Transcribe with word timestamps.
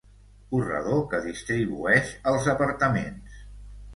Corredor 0.53 1.01
que 1.11 1.19
distribueix 1.25 2.09
als 2.33 2.49
apartaments. 2.57 3.45